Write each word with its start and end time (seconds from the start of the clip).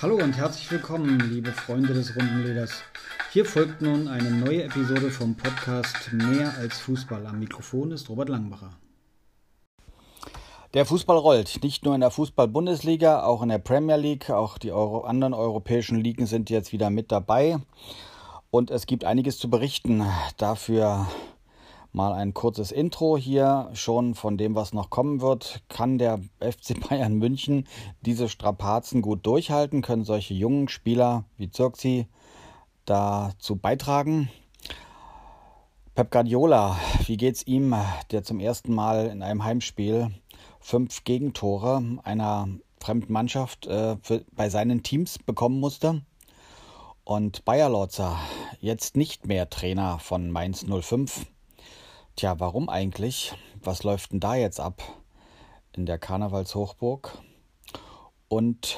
Hallo 0.00 0.14
und 0.14 0.36
herzlich 0.36 0.70
willkommen, 0.70 1.18
liebe 1.28 1.50
Freunde 1.50 1.92
des 1.92 2.14
Rundenleders. 2.14 2.70
Hier 3.32 3.44
folgt 3.44 3.82
nun 3.82 4.06
eine 4.06 4.30
neue 4.30 4.62
Episode 4.62 5.10
vom 5.10 5.34
Podcast 5.34 6.12
Mehr 6.12 6.54
als 6.56 6.78
Fußball. 6.78 7.26
Am 7.26 7.40
Mikrofon 7.40 7.90
ist 7.90 8.08
Robert 8.08 8.28
Langbacher. 8.28 8.70
Der 10.72 10.86
Fußball 10.86 11.16
rollt, 11.16 11.64
nicht 11.64 11.84
nur 11.84 11.96
in 11.96 12.00
der 12.00 12.12
Fußball-Bundesliga, 12.12 13.24
auch 13.24 13.42
in 13.42 13.48
der 13.48 13.58
Premier 13.58 13.96
League, 13.96 14.30
auch 14.30 14.58
die 14.58 14.70
Euro 14.70 15.00
anderen 15.00 15.34
europäischen 15.34 15.98
Ligen 15.98 16.26
sind 16.26 16.48
jetzt 16.48 16.72
wieder 16.72 16.90
mit 16.90 17.10
dabei. 17.10 17.58
Und 18.52 18.70
es 18.70 18.86
gibt 18.86 19.02
einiges 19.02 19.36
zu 19.36 19.50
berichten. 19.50 20.06
Dafür 20.36 21.08
mal 21.92 22.12
ein 22.12 22.34
kurzes 22.34 22.70
Intro 22.70 23.16
hier 23.16 23.70
schon 23.72 24.14
von 24.14 24.36
dem, 24.36 24.54
was 24.54 24.72
noch 24.72 24.90
kommen 24.90 25.20
wird. 25.20 25.62
Kann 25.68 25.98
der 25.98 26.20
FC 26.40 26.78
Bayern 26.88 27.14
München 27.14 27.66
diese 28.02 28.28
Strapazen 28.28 29.02
gut 29.02 29.26
durchhalten? 29.26 29.82
Können 29.82 30.04
solche 30.04 30.34
jungen 30.34 30.68
Spieler 30.68 31.24
wie 31.36 31.50
Zirkzi 31.50 32.06
dazu 32.84 33.56
beitragen? 33.56 34.30
Pep 35.94 36.12
Guardiola, 36.12 36.78
wie 37.06 37.16
geht's 37.16 37.44
ihm, 37.46 37.74
der 38.12 38.22
zum 38.22 38.38
ersten 38.38 38.72
Mal 38.72 39.08
in 39.08 39.22
einem 39.22 39.42
Heimspiel 39.42 40.12
fünf 40.60 41.02
Gegentore 41.02 41.82
einer 42.04 42.48
fremden 42.80 43.12
Mannschaft 43.12 43.66
äh, 43.66 43.96
für, 44.02 44.24
bei 44.32 44.48
seinen 44.48 44.84
Teams 44.84 45.18
bekommen 45.18 45.58
musste? 45.58 46.02
Und 47.02 47.44
Bayer 47.44 47.70
Lorzer, 47.70 48.18
jetzt 48.60 48.96
nicht 48.96 49.26
mehr 49.26 49.48
Trainer 49.50 49.98
von 49.98 50.30
Mainz 50.30 50.66
05, 50.68 51.26
Tja, 52.18 52.40
warum 52.40 52.68
eigentlich? 52.68 53.32
Was 53.62 53.84
läuft 53.84 54.10
denn 54.10 54.18
da 54.18 54.34
jetzt 54.34 54.58
ab 54.58 54.82
in 55.72 55.86
der 55.86 55.98
Karnevalshochburg? 55.98 57.16
Und 58.26 58.76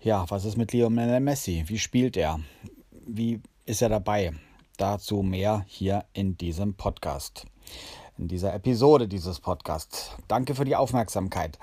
ja, 0.00 0.28
was 0.30 0.44
ist 0.44 0.56
mit 0.56 0.72
Lionel 0.72 1.20
Messi? 1.20 1.62
Wie 1.68 1.78
spielt 1.78 2.16
er? 2.16 2.40
Wie 2.90 3.40
ist 3.66 3.82
er 3.82 3.88
dabei? 3.88 4.32
Dazu 4.78 5.22
mehr 5.22 5.64
hier 5.68 6.06
in 6.12 6.36
diesem 6.36 6.74
Podcast, 6.74 7.44
in 8.16 8.26
dieser 8.26 8.52
Episode 8.52 9.06
dieses 9.06 9.38
Podcasts. 9.38 10.16
Danke 10.26 10.56
für 10.56 10.64
die 10.64 10.74
Aufmerksamkeit 10.74 11.56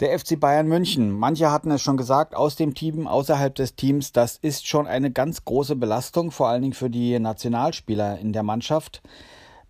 der 0.00 0.18
FC 0.18 0.40
Bayern 0.40 0.66
München. 0.66 1.10
Manche 1.10 1.50
hatten 1.50 1.70
es 1.70 1.82
schon 1.82 1.98
gesagt, 1.98 2.34
aus 2.34 2.56
dem 2.56 2.74
Team, 2.74 3.06
außerhalb 3.06 3.54
des 3.54 3.76
Teams, 3.76 4.12
das 4.12 4.38
ist 4.38 4.66
schon 4.66 4.86
eine 4.86 5.10
ganz 5.10 5.44
große 5.44 5.76
Belastung, 5.76 6.30
vor 6.30 6.48
allen 6.48 6.62
Dingen 6.62 6.74
für 6.74 6.90
die 6.90 7.18
Nationalspieler 7.18 8.18
in 8.18 8.32
der 8.32 8.42
Mannschaft. 8.42 9.02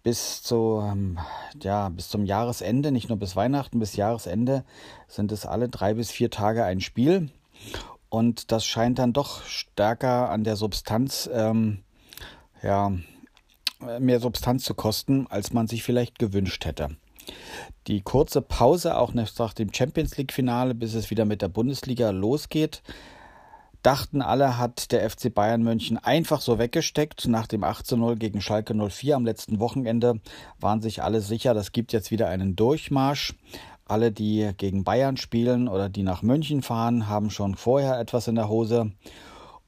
Bis, 0.02 0.42
zu, 0.42 0.82
ähm, 0.82 1.18
ja, 1.60 1.90
bis 1.90 2.08
zum 2.08 2.24
Jahresende, 2.24 2.90
nicht 2.90 3.10
nur 3.10 3.18
bis 3.18 3.36
Weihnachten, 3.36 3.80
bis 3.80 3.96
Jahresende 3.96 4.64
sind 5.08 5.30
es 5.30 5.44
alle 5.44 5.68
drei 5.68 5.92
bis 5.92 6.10
vier 6.10 6.30
Tage 6.30 6.64
ein 6.64 6.80
Spiel. 6.80 7.28
Und 8.08 8.50
das 8.50 8.64
scheint 8.64 8.98
dann 8.98 9.12
doch 9.12 9.44
stärker 9.44 10.30
an 10.30 10.42
der 10.42 10.56
Substanz, 10.56 11.28
ähm, 11.32 11.80
ja, 12.62 12.92
mehr 13.98 14.20
Substanz 14.20 14.64
zu 14.64 14.74
kosten, 14.74 15.26
als 15.28 15.52
man 15.52 15.66
sich 15.66 15.82
vielleicht 15.82 16.18
gewünscht 16.18 16.64
hätte. 16.64 16.96
Die 17.86 18.02
kurze 18.02 18.42
Pause 18.42 18.96
auch 18.96 19.14
nach 19.14 19.54
dem 19.54 19.72
Champions 19.72 20.16
League-Finale, 20.16 20.74
bis 20.74 20.94
es 20.94 21.10
wieder 21.10 21.24
mit 21.24 21.42
der 21.42 21.48
Bundesliga 21.48 22.10
losgeht, 22.10 22.82
dachten 23.82 24.22
alle, 24.22 24.58
hat 24.58 24.92
der 24.92 25.08
FC 25.08 25.32
Bayern 25.32 25.62
München 25.62 25.96
einfach 25.96 26.40
so 26.40 26.58
weggesteckt. 26.58 27.26
Nach 27.28 27.46
dem 27.46 27.64
8 27.64 27.86
zu 27.86 27.96
0 27.96 28.16
gegen 28.16 28.40
Schalke 28.40 28.74
04 28.74 29.16
am 29.16 29.24
letzten 29.24 29.58
Wochenende 29.58 30.20
waren 30.58 30.82
sich 30.82 31.02
alle 31.02 31.20
sicher, 31.20 31.54
das 31.54 31.72
gibt 31.72 31.92
jetzt 31.92 32.10
wieder 32.10 32.28
einen 32.28 32.56
Durchmarsch. 32.56 33.34
Alle, 33.86 34.12
die 34.12 34.50
gegen 34.56 34.84
Bayern 34.84 35.16
spielen 35.16 35.66
oder 35.66 35.88
die 35.88 36.04
nach 36.04 36.22
München 36.22 36.62
fahren, 36.62 37.08
haben 37.08 37.30
schon 37.30 37.56
vorher 37.56 37.98
etwas 37.98 38.28
in 38.28 38.36
der 38.36 38.48
Hose. 38.48 38.92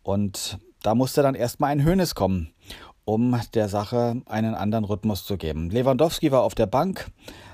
Und 0.05 0.59
da 0.83 0.95
musste 0.95 1.23
dann 1.23 1.35
erstmal 1.35 1.73
ein 1.73 1.85
Hönes 1.85 2.15
kommen, 2.15 2.53
um 3.05 3.39
der 3.55 3.69
Sache 3.69 4.23
einen 4.27 4.55
anderen 4.55 4.85
Rhythmus 4.85 5.25
zu 5.25 5.37
geben. 5.37 5.71
Lewandowski 5.71 6.31
war 6.33 6.43
auf 6.43 6.55
der 6.55 6.67
Bank, 6.67 7.11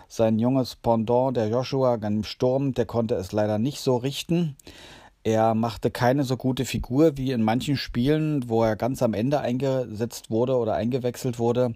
sein 0.09 0.39
junges 0.39 0.77
Pendant, 0.77 1.37
der 1.37 1.49
Joshua, 1.49 1.95
im 1.97 2.25
Sturm, 2.25 2.73
der 2.75 2.87
konnte 2.87 3.15
es 3.15 3.33
leider 3.33 3.59
nicht 3.59 3.81
so 3.81 3.97
richten. 3.97 4.57
Er 5.23 5.55
machte 5.55 5.91
keine 5.91 6.25
so 6.25 6.37
gute 6.37 6.65
Figur 6.65 7.17
wie 7.19 7.33
in 7.33 7.43
manchen 7.43 7.77
Spielen, 7.77 8.49
wo 8.49 8.63
er 8.65 8.77
ganz 8.77 9.03
am 9.03 9.13
Ende 9.13 9.41
eingesetzt 9.41 10.31
wurde 10.31 10.57
oder 10.57 10.75
eingewechselt 10.75 11.39
wurde. 11.39 11.75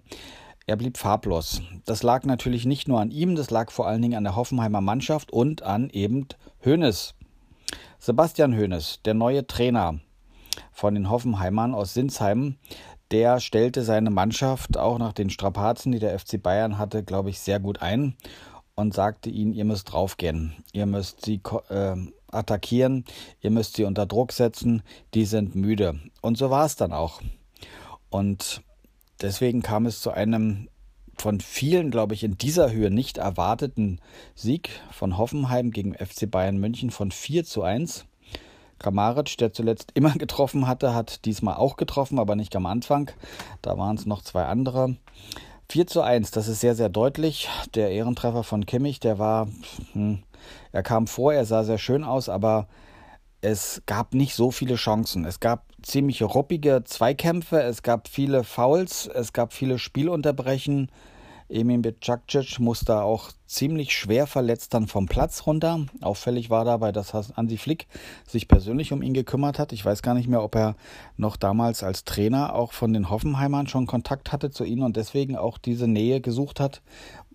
Er 0.65 0.77
blieb 0.77 0.97
farblos. 0.97 1.61
Das 1.85 2.03
lag 2.03 2.23
natürlich 2.23 2.65
nicht 2.65 2.87
nur 2.87 3.01
an 3.01 3.11
ihm, 3.11 3.35
das 3.35 3.51
lag 3.51 3.69
vor 3.69 3.85
allen 3.85 4.01
Dingen 4.01 4.15
an 4.15 4.23
der 4.23 4.35
Hoffenheimer 4.35 4.81
Mannschaft 4.81 5.31
und 5.31 5.61
an 5.61 5.89
eben 5.89 6.25
Hoeneß. 6.65 7.15
Sebastian 7.99 8.57
Hoeneß, 8.57 9.01
der 9.03 9.13
neue 9.13 9.45
Trainer 9.45 9.99
von 10.71 10.95
den 10.95 11.09
Hoffenheimern 11.09 11.75
aus 11.75 11.93
Sinsheim, 11.93 12.55
der 13.13 13.39
stellte 13.39 13.83
seine 13.83 14.09
Mannschaft 14.09 14.77
auch 14.77 14.97
nach 14.97 15.13
den 15.13 15.29
Strapazen, 15.29 15.91
die 15.91 15.99
der 15.99 16.17
FC 16.17 16.41
Bayern 16.41 16.79
hatte, 16.79 17.03
glaube 17.03 17.29
ich, 17.29 17.39
sehr 17.39 17.59
gut 17.59 17.81
ein 17.81 18.15
und 18.75 18.95
sagte 18.95 19.29
ihnen, 19.29 19.53
ihr 19.53 19.65
müsst 19.65 19.93
draufgehen, 19.93 20.55
ihr 20.73 20.87
müsst 20.87 21.23
sie 21.23 21.39
äh, 21.69 21.95
attackieren, 22.31 23.05
ihr 23.39 23.51
müsst 23.51 23.75
sie 23.75 23.83
unter 23.83 24.07
Druck 24.07 24.31
setzen, 24.31 24.81
die 25.13 25.25
sind 25.25 25.53
müde. 25.53 25.99
Und 26.21 26.39
so 26.39 26.49
war 26.49 26.65
es 26.65 26.75
dann 26.75 26.91
auch. 26.91 27.21
Und 28.09 28.63
deswegen 29.21 29.61
kam 29.61 29.85
es 29.85 30.01
zu 30.01 30.09
einem 30.09 30.67
von 31.15 31.39
vielen, 31.39 31.91
glaube 31.91 32.15
ich, 32.15 32.23
in 32.23 32.39
dieser 32.39 32.71
Höhe 32.71 32.89
nicht 32.89 33.19
erwarteten 33.19 33.99
Sieg 34.33 34.71
von 34.91 35.19
Hoffenheim 35.19 35.69
gegen 35.69 35.93
FC 35.93 36.29
Bayern 36.29 36.57
München 36.57 36.89
von 36.89 37.11
4 37.11 37.45
zu 37.45 37.61
1. 37.61 38.05
Kramaric, 38.83 39.37
der 39.37 39.53
zuletzt 39.53 39.91
immer 39.95 40.11
getroffen 40.17 40.67
hatte, 40.67 40.93
hat 40.93 41.25
diesmal 41.25 41.55
auch 41.55 41.77
getroffen, 41.77 42.19
aber 42.19 42.35
nicht 42.35 42.55
am 42.55 42.65
Anfang. 42.65 43.09
Da 43.61 43.77
waren 43.77 43.95
es 43.95 44.05
noch 44.05 44.21
zwei 44.21 44.45
andere. 44.45 44.95
4 45.69 45.87
zu 45.87 46.01
1, 46.01 46.31
das 46.31 46.47
ist 46.47 46.59
sehr, 46.59 46.75
sehr 46.75 46.89
deutlich. 46.89 47.49
Der 47.73 47.89
Ehrentreffer 47.89 48.43
von 48.43 48.65
Kimmich, 48.65 48.99
der 48.99 49.17
war, 49.17 49.47
hm, 49.93 50.21
er 50.71 50.83
kam 50.83 51.07
vor, 51.07 51.33
er 51.33 51.45
sah 51.45 51.63
sehr 51.63 51.77
schön 51.79 52.03
aus, 52.03 52.29
aber 52.29 52.67
es 53.41 53.81
gab 53.85 54.13
nicht 54.13 54.35
so 54.35 54.51
viele 54.51 54.75
Chancen. 54.75 55.25
Es 55.25 55.39
gab 55.39 55.65
ziemlich 55.81 56.21
ruppige 56.21 56.83
Zweikämpfe, 56.83 57.61
es 57.61 57.81
gab 57.81 58.07
viele 58.07 58.43
Fouls, 58.43 59.07
es 59.07 59.33
gab 59.33 59.53
viele 59.53 59.79
Spielunterbrechen. 59.79 60.89
Emin 61.49 61.81
Bicakcic 61.81 62.59
musste 62.59 63.01
auch 63.01 63.31
ziemlich 63.45 63.95
schwer 63.95 64.27
verletzt 64.27 64.73
dann 64.73 64.87
vom 64.87 65.05
Platz 65.05 65.45
runter. 65.45 65.85
Auffällig 66.01 66.49
war 66.49 66.65
dabei, 66.65 66.91
dass 66.91 67.13
Hansi 67.13 67.57
Flick 67.57 67.87
sich 68.27 68.47
persönlich 68.47 68.91
um 68.91 69.01
ihn 69.01 69.13
gekümmert 69.13 69.59
hat. 69.59 69.73
Ich 69.73 69.85
weiß 69.85 70.01
gar 70.01 70.13
nicht 70.13 70.27
mehr, 70.27 70.43
ob 70.43 70.55
er 70.55 70.75
noch 71.17 71.37
damals 71.37 71.83
als 71.83 72.03
Trainer 72.03 72.55
auch 72.55 72.73
von 72.73 72.93
den 72.93 73.09
Hoffenheimern 73.09 73.67
schon 73.67 73.85
Kontakt 73.85 74.31
hatte 74.31 74.51
zu 74.51 74.63
ihnen 74.63 74.83
und 74.83 74.97
deswegen 74.97 75.35
auch 75.35 75.57
diese 75.57 75.87
Nähe 75.87 76.21
gesucht 76.21 76.59
hat, 76.59 76.81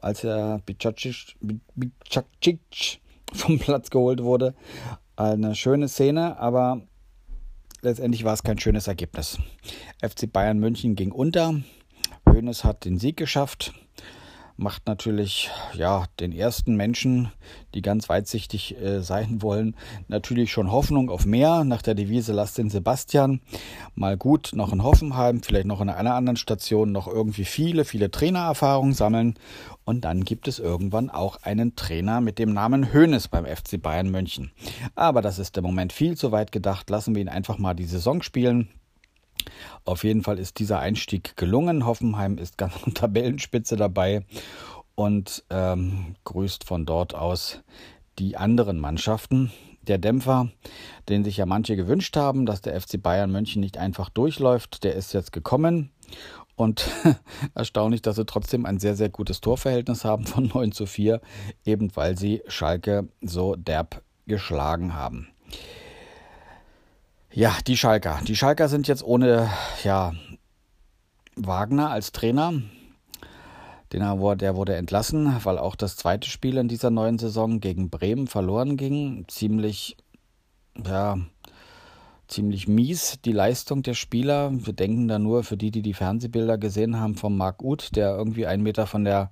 als 0.00 0.24
er 0.24 0.60
Bicakcic 0.66 1.36
vom 3.32 3.58
Platz 3.58 3.90
geholt 3.90 4.22
wurde. 4.22 4.54
Eine 5.16 5.54
schöne 5.54 5.88
Szene, 5.88 6.38
aber 6.38 6.82
letztendlich 7.82 8.24
war 8.24 8.34
es 8.34 8.42
kein 8.42 8.58
schönes 8.58 8.88
Ergebnis. 8.88 9.38
FC 10.02 10.32
Bayern 10.32 10.58
München 10.58 10.94
ging 10.96 11.12
unter. 11.12 11.54
Hoeneß 12.38 12.62
hat 12.62 12.84
den 12.84 12.98
Sieg 12.98 13.16
geschafft 13.16 13.72
macht 14.58 14.88
natürlich 14.88 15.50
ja 15.72 16.06
den 16.18 16.32
ersten 16.32 16.74
Menschen, 16.74 17.30
die 17.74 17.80
ganz 17.80 18.08
weitsichtig 18.08 18.76
äh, 18.76 19.00
sein 19.02 19.40
wollen, 19.40 19.76
natürlich 20.08 20.50
schon 20.50 20.72
Hoffnung 20.72 21.10
auf 21.10 21.24
mehr 21.24 21.62
nach 21.62 21.80
der 21.80 21.94
Devise 21.94 22.32
Lasst 22.32 22.58
den 22.58 22.68
Sebastian. 22.68 23.40
Mal 23.94 24.16
gut, 24.16 24.50
noch 24.54 24.72
in 24.72 24.82
Hoffenheim, 24.82 25.42
vielleicht 25.42 25.66
noch 25.66 25.80
in 25.80 25.88
einer 25.88 26.14
anderen 26.14 26.36
Station 26.36 26.90
noch 26.90 27.06
irgendwie 27.06 27.44
viele, 27.44 27.84
viele 27.84 28.10
Trainererfahrungen 28.10 28.94
sammeln 28.94 29.34
und 29.84 30.04
dann 30.04 30.24
gibt 30.24 30.48
es 30.48 30.58
irgendwann 30.58 31.08
auch 31.08 31.36
einen 31.42 31.76
Trainer 31.76 32.20
mit 32.20 32.40
dem 32.40 32.52
Namen 32.52 32.92
Hoeneß 32.92 33.28
beim 33.28 33.46
FC 33.46 33.80
Bayern 33.80 34.10
München. 34.10 34.50
Aber 34.96 35.22
das 35.22 35.38
ist 35.38 35.56
im 35.56 35.62
Moment 35.62 35.92
viel 35.92 36.16
zu 36.16 36.32
weit 36.32 36.50
gedacht. 36.50 36.90
Lassen 36.90 37.14
wir 37.14 37.22
ihn 37.22 37.28
einfach 37.28 37.58
mal 37.58 37.74
die 37.74 37.84
Saison 37.84 38.22
spielen. 38.22 38.68
Auf 39.84 40.04
jeden 40.04 40.22
Fall 40.22 40.38
ist 40.38 40.58
dieser 40.58 40.80
Einstieg 40.80 41.36
gelungen. 41.36 41.86
Hoffenheim 41.86 42.38
ist 42.38 42.58
ganz 42.58 42.74
an 42.84 42.94
Tabellenspitze 42.94 43.76
dabei 43.76 44.24
und 44.94 45.44
ähm, 45.50 46.16
grüßt 46.24 46.64
von 46.64 46.84
dort 46.84 47.14
aus 47.14 47.62
die 48.18 48.36
anderen 48.36 48.80
Mannschaften. 48.80 49.52
Der 49.82 49.98
Dämpfer, 49.98 50.50
den 51.08 51.24
sich 51.24 51.38
ja 51.38 51.46
manche 51.46 51.76
gewünscht 51.76 52.16
haben, 52.16 52.44
dass 52.44 52.60
der 52.60 52.78
FC 52.78 53.00
Bayern 53.00 53.30
München 53.30 53.60
nicht 53.60 53.78
einfach 53.78 54.10
durchläuft, 54.10 54.84
der 54.84 54.94
ist 54.94 55.14
jetzt 55.14 55.32
gekommen. 55.32 55.92
Und 56.56 56.88
erstaunlich, 57.54 58.02
dass 58.02 58.16
sie 58.16 58.26
trotzdem 58.26 58.66
ein 58.66 58.80
sehr, 58.80 58.96
sehr 58.96 59.08
gutes 59.08 59.40
Torverhältnis 59.40 60.04
haben 60.04 60.26
von 60.26 60.46
9 60.54 60.72
zu 60.72 60.86
4, 60.86 61.20
eben 61.64 61.94
weil 61.94 62.18
sie 62.18 62.42
Schalke 62.48 63.08
so 63.22 63.54
derb 63.54 64.02
geschlagen 64.26 64.94
haben. 64.94 65.28
Ja, 67.32 67.56
die 67.66 67.76
Schalker. 67.76 68.20
Die 68.26 68.36
Schalker 68.36 68.68
sind 68.68 68.88
jetzt 68.88 69.04
ohne 69.04 69.50
ja, 69.84 70.12
Wagner 71.36 71.90
als 71.90 72.12
Trainer. 72.12 72.52
Den, 73.92 74.00
der 74.00 74.56
wurde 74.56 74.76
entlassen, 74.76 75.34
weil 75.44 75.58
auch 75.58 75.76
das 75.76 75.96
zweite 75.96 76.28
Spiel 76.28 76.58
in 76.58 76.68
dieser 76.68 76.90
neuen 76.90 77.18
Saison 77.18 77.60
gegen 77.60 77.90
Bremen 77.90 78.26
verloren 78.26 78.76
ging. 78.76 79.24
Ziemlich 79.28 79.96
ja, 80.86 81.18
ziemlich 82.28 82.68
mies, 82.68 83.20
die 83.24 83.32
Leistung 83.32 83.82
der 83.82 83.94
Spieler. 83.94 84.50
Wir 84.52 84.74
denken 84.74 85.08
da 85.08 85.18
nur 85.18 85.44
für 85.44 85.56
die, 85.56 85.70
die 85.70 85.82
die 85.82 85.94
Fernsehbilder 85.94 86.58
gesehen 86.58 87.00
haben, 87.00 87.16
vom 87.16 87.36
Marc 87.36 87.62
Uth, 87.62 87.96
der 87.96 88.14
irgendwie 88.16 88.46
einen 88.46 88.62
Meter 88.62 88.86
von 88.86 89.04
der 89.04 89.30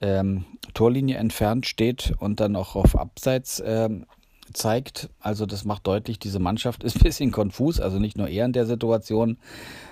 ähm, 0.00 0.44
Torlinie 0.74 1.16
entfernt 1.16 1.66
steht 1.66 2.12
und 2.18 2.40
dann 2.40 2.56
auch 2.56 2.74
auf 2.74 2.98
Abseits 2.98 3.62
ähm, 3.64 4.06
zeigt. 4.54 5.10
Also 5.20 5.46
das 5.46 5.64
macht 5.64 5.86
deutlich, 5.86 6.18
diese 6.18 6.38
Mannschaft 6.38 6.84
ist 6.84 6.96
ein 6.96 7.02
bisschen 7.02 7.30
konfus, 7.30 7.80
also 7.80 7.98
nicht 7.98 8.16
nur 8.16 8.28
er 8.28 8.46
in 8.46 8.52
der 8.52 8.66
Situation. 8.66 9.36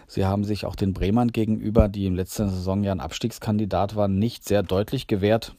Sie 0.07 0.25
haben 0.25 0.45
sich 0.45 0.65
auch 0.65 0.77
den 0.77 0.93
Bremern 0.93 1.29
gegenüber, 1.29 1.89
die 1.89 2.07
im 2.07 2.15
letzten 2.15 2.49
Saison 2.49 2.83
ja 2.83 2.93
ein 2.93 3.01
Abstiegskandidat 3.01 3.97
waren, 3.97 4.19
nicht 4.19 4.45
sehr 4.45 4.63
deutlich 4.63 5.07
gewährt. 5.07 5.55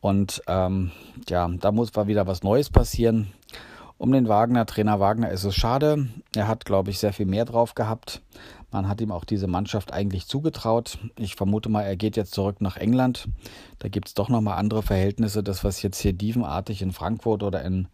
Und 0.00 0.42
ähm, 0.46 0.90
ja, 1.28 1.48
da 1.48 1.72
muss 1.72 1.94
mal 1.94 2.06
wieder 2.06 2.26
was 2.26 2.42
Neues 2.42 2.70
passieren. 2.70 3.32
Um 3.98 4.10
den 4.10 4.26
Wagner, 4.26 4.66
Trainer 4.66 4.98
Wagner, 4.98 5.30
ist 5.30 5.44
es 5.44 5.54
schade. 5.54 6.08
Er 6.34 6.48
hat, 6.48 6.64
glaube 6.64 6.90
ich, 6.90 6.98
sehr 6.98 7.12
viel 7.12 7.26
mehr 7.26 7.44
drauf 7.44 7.76
gehabt. 7.76 8.20
Man 8.72 8.88
hat 8.88 9.00
ihm 9.00 9.12
auch 9.12 9.24
diese 9.24 9.46
Mannschaft 9.46 9.92
eigentlich 9.92 10.26
zugetraut. 10.26 10.98
Ich 11.18 11.36
vermute 11.36 11.68
mal, 11.68 11.82
er 11.82 11.96
geht 11.96 12.16
jetzt 12.16 12.32
zurück 12.32 12.60
nach 12.60 12.78
England. 12.78 13.28
Da 13.78 13.88
gibt 13.88 14.08
es 14.08 14.14
doch 14.14 14.30
nochmal 14.30 14.58
andere 14.58 14.82
Verhältnisse. 14.82 15.42
Das, 15.42 15.62
was 15.62 15.82
jetzt 15.82 16.00
hier 16.00 16.14
dievenartig 16.14 16.80
in 16.80 16.92
Frankfurt 16.92 17.42
oder 17.42 17.62
in 17.62 17.88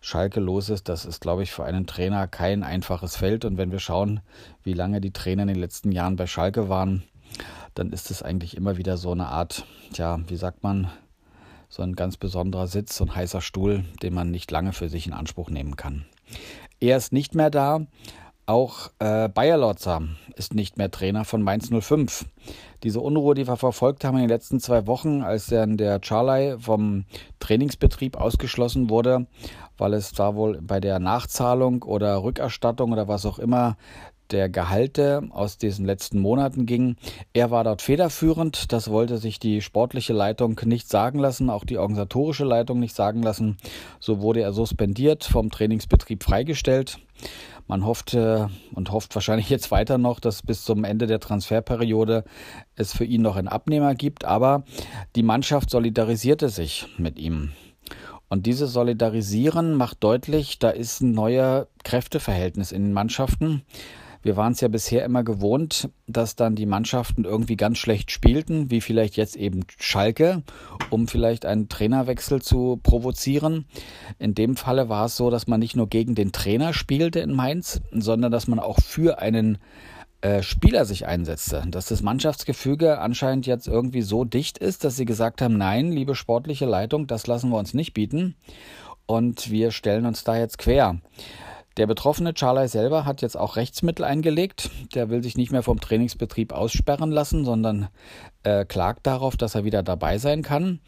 Schalke 0.00 0.40
los 0.40 0.70
ist, 0.70 0.88
das 0.88 1.04
ist, 1.04 1.20
glaube 1.20 1.44
ich, 1.44 1.52
für 1.52 1.64
einen 1.64 1.86
Trainer 1.86 2.26
kein 2.26 2.64
einfaches 2.64 3.16
Feld. 3.16 3.44
Und 3.44 3.58
wenn 3.58 3.70
wir 3.70 3.78
schauen, 3.78 4.20
wie 4.64 4.74
lange 4.74 5.00
die 5.00 5.12
Trainer 5.12 5.42
in 5.42 5.48
den 5.48 5.58
letzten 5.58 5.92
Jahren 5.92 6.16
bei 6.16 6.26
Schalke 6.26 6.68
waren, 6.68 7.04
dann 7.74 7.92
ist 7.92 8.10
es 8.10 8.22
eigentlich 8.22 8.56
immer 8.56 8.76
wieder 8.76 8.96
so 8.96 9.12
eine 9.12 9.28
Art, 9.28 9.64
ja, 9.94 10.18
wie 10.28 10.36
sagt 10.36 10.64
man, 10.64 10.90
so 11.68 11.82
ein 11.82 11.94
ganz 11.94 12.16
besonderer 12.16 12.66
Sitz, 12.66 12.96
so 12.96 13.04
ein 13.04 13.14
heißer 13.14 13.40
Stuhl, 13.40 13.84
den 14.02 14.14
man 14.14 14.30
nicht 14.30 14.50
lange 14.50 14.72
für 14.72 14.88
sich 14.88 15.06
in 15.06 15.12
Anspruch 15.12 15.50
nehmen 15.50 15.76
kann. 15.76 16.06
Er 16.80 16.96
ist 16.96 17.12
nicht 17.12 17.34
mehr 17.34 17.50
da. 17.50 17.86
Auch 18.48 18.88
äh, 18.98 19.28
Bayer 19.28 19.58
Lotzer 19.58 20.00
ist 20.34 20.54
nicht 20.54 20.78
mehr 20.78 20.90
Trainer 20.90 21.26
von 21.26 21.42
Mainz 21.42 21.68
05. 21.68 22.24
Diese 22.82 22.98
Unruhe, 22.98 23.34
die 23.34 23.46
wir 23.46 23.58
verfolgt 23.58 24.04
haben 24.04 24.14
in 24.14 24.22
den 24.22 24.30
letzten 24.30 24.58
zwei 24.58 24.86
Wochen, 24.86 25.20
als 25.20 25.48
dann 25.48 25.76
der 25.76 26.00
Charley 26.02 26.58
vom 26.58 27.04
Trainingsbetrieb 27.40 28.16
ausgeschlossen 28.16 28.88
wurde, 28.88 29.26
weil 29.76 29.92
es 29.92 30.12
da 30.12 30.34
wohl 30.34 30.62
bei 30.62 30.80
der 30.80 30.98
Nachzahlung 30.98 31.82
oder 31.82 32.22
Rückerstattung 32.22 32.90
oder 32.92 33.06
was 33.06 33.26
auch 33.26 33.38
immer 33.38 33.76
der 34.32 34.48
Gehalte 34.48 35.22
aus 35.30 35.58
diesen 35.58 35.86
letzten 35.86 36.20
Monaten 36.20 36.66
ging. 36.66 36.96
Er 37.32 37.50
war 37.50 37.64
dort 37.64 37.82
federführend. 37.82 38.72
Das 38.72 38.90
wollte 38.90 39.18
sich 39.18 39.38
die 39.38 39.60
sportliche 39.60 40.12
Leitung 40.12 40.60
nicht 40.64 40.88
sagen 40.88 41.18
lassen, 41.18 41.50
auch 41.50 41.64
die 41.64 41.78
organisatorische 41.78 42.44
Leitung 42.44 42.80
nicht 42.80 42.94
sagen 42.94 43.22
lassen. 43.22 43.56
So 44.00 44.20
wurde 44.20 44.40
er 44.40 44.52
suspendiert, 44.52 45.24
vom 45.24 45.50
Trainingsbetrieb 45.50 46.22
freigestellt. 46.24 46.98
Man 47.66 47.84
hoffte 47.84 48.48
und 48.72 48.92
hofft 48.92 49.14
wahrscheinlich 49.14 49.50
jetzt 49.50 49.70
weiter 49.70 49.98
noch, 49.98 50.20
dass 50.20 50.42
bis 50.42 50.64
zum 50.64 50.84
Ende 50.84 51.06
der 51.06 51.20
Transferperiode 51.20 52.24
es 52.76 52.94
für 52.94 53.04
ihn 53.04 53.20
noch 53.20 53.36
einen 53.36 53.48
Abnehmer 53.48 53.94
gibt. 53.94 54.24
Aber 54.24 54.64
die 55.16 55.22
Mannschaft 55.22 55.68
solidarisierte 55.68 56.48
sich 56.48 56.86
mit 56.96 57.18
ihm. 57.18 57.52
Und 58.28 58.46
dieses 58.46 58.72
Solidarisieren 58.72 59.74
macht 59.74 60.04
deutlich, 60.04 60.58
da 60.58 60.70
ist 60.70 61.00
ein 61.00 61.12
neuer 61.12 61.66
Kräfteverhältnis 61.82 62.72
in 62.72 62.84
den 62.84 62.92
Mannschaften. 62.92 63.62
Wir 64.22 64.36
waren 64.36 64.52
es 64.52 64.60
ja 64.60 64.68
bisher 64.68 65.04
immer 65.04 65.22
gewohnt, 65.22 65.90
dass 66.06 66.36
dann 66.36 66.54
die 66.54 66.66
Mannschaften 66.66 67.24
irgendwie 67.24 67.56
ganz 67.56 67.78
schlecht 67.78 68.10
spielten, 68.10 68.70
wie 68.70 68.80
vielleicht 68.80 69.16
jetzt 69.16 69.36
eben 69.36 69.64
Schalke, 69.78 70.42
um 70.90 71.08
vielleicht 71.08 71.46
einen 71.46 71.68
Trainerwechsel 71.68 72.42
zu 72.42 72.78
provozieren. 72.82 73.66
In 74.18 74.34
dem 74.34 74.56
Falle 74.56 74.88
war 74.88 75.06
es 75.06 75.16
so, 75.16 75.30
dass 75.30 75.46
man 75.46 75.60
nicht 75.60 75.76
nur 75.76 75.88
gegen 75.88 76.14
den 76.14 76.32
Trainer 76.32 76.72
spielte 76.72 77.20
in 77.20 77.34
Mainz, 77.34 77.80
sondern 77.92 78.32
dass 78.32 78.48
man 78.48 78.58
auch 78.58 78.80
für 78.80 79.20
einen 79.20 79.58
äh, 80.20 80.42
Spieler 80.42 80.84
sich 80.84 81.06
einsetzte, 81.06 81.62
dass 81.68 81.86
das 81.86 82.02
Mannschaftsgefüge 82.02 82.98
anscheinend 82.98 83.46
jetzt 83.46 83.68
irgendwie 83.68 84.02
so 84.02 84.24
dicht 84.24 84.58
ist, 84.58 84.82
dass 84.82 84.96
sie 84.96 85.04
gesagt 85.04 85.40
haben, 85.40 85.56
nein, 85.56 85.92
liebe 85.92 86.16
sportliche 86.16 86.66
Leitung, 86.66 87.06
das 87.06 87.28
lassen 87.28 87.50
wir 87.50 87.56
uns 87.56 87.72
nicht 87.72 87.94
bieten 87.94 88.34
und 89.06 89.50
wir 89.50 89.70
stellen 89.70 90.06
uns 90.06 90.24
da 90.24 90.36
jetzt 90.36 90.58
quer. 90.58 91.00
Der 91.78 91.86
betroffene 91.86 92.34
Charley 92.36 92.66
selber 92.66 93.04
hat 93.04 93.22
jetzt 93.22 93.36
auch 93.36 93.54
Rechtsmittel 93.54 94.04
eingelegt. 94.04 94.68
Der 94.94 95.10
will 95.10 95.22
sich 95.22 95.36
nicht 95.36 95.52
mehr 95.52 95.62
vom 95.62 95.78
Trainingsbetrieb 95.78 96.52
aussperren 96.52 97.12
lassen, 97.12 97.44
sondern 97.44 97.86
äh, 98.42 98.64
klagt 98.64 99.06
darauf, 99.06 99.36
dass 99.36 99.54
er 99.54 99.62
wieder 99.62 99.84
dabei 99.84 100.18
sein 100.18 100.42
kann. 100.42 100.80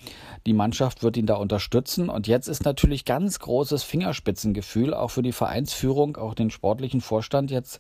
Die 0.47 0.53
Mannschaft 0.53 1.05
wird 1.05 1.17
ihn 1.17 1.27
da 1.27 1.37
unterstützen. 1.37 2.09
Und 2.09 2.27
jetzt 2.27 2.49
ist 2.49 2.65
natürlich 2.65 3.05
ganz 3.05 3.39
großes 3.39 3.85
Fingerspitzengefühl 3.85 4.93
auch 4.93 5.13
für 5.13 5.23
die 5.23 5.31
Vereinsführung, 5.31 6.17
auch 6.17 6.35
den 6.35 6.51
sportlichen 6.51 7.01
Vorstand 7.01 7.53
jetzt 7.53 7.79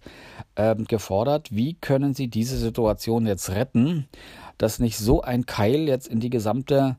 äh, 0.54 0.76
gefordert. 0.76 1.48
Wie 1.50 1.74
können 1.74 2.14
sie 2.14 2.28
diese 2.28 2.58
Situation 2.58 3.26
jetzt 3.26 3.50
retten, 3.50 4.08
dass 4.56 4.78
nicht 4.78 4.98
so 4.98 5.20
ein 5.20 5.46
Keil 5.46 5.88
jetzt 5.88 6.06
in 6.06 6.20
die 6.20 6.30
gesamte 6.30 6.96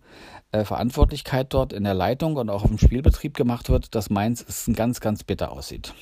äh, 0.51 0.65
Verantwortlichkeit 0.65 1.53
dort 1.53 1.73
in 1.73 1.83
der 1.83 1.93
Leitung 1.93 2.35
und 2.35 2.49
auch 2.49 2.63
auf 2.63 2.69
dem 2.69 2.77
Spielbetrieb 2.77 3.35
gemacht 3.35 3.69
wird, 3.69 3.95
dass 3.95 4.09
Mainz 4.09 4.43
es 4.47 4.69
ganz, 4.73 4.99
ganz 4.99 5.23
bitter 5.23 5.51
aussieht. 5.51 5.93